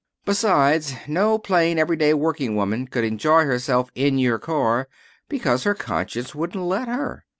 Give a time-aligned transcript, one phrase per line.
[0.25, 4.87] Besides, no plain, everyday workingwoman could enjoy herself in your car
[5.29, 7.23] because her conscience wouldn't let her.